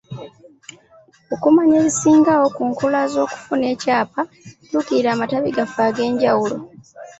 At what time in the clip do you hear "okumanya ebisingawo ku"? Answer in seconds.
1.33-2.61